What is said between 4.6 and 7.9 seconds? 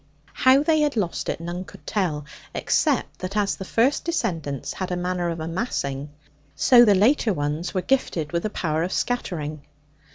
had a manner of amassing, so the later ones were